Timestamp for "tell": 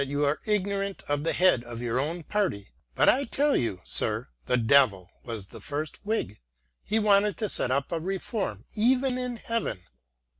3.27-3.55